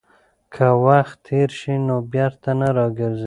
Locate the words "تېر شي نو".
1.27-1.97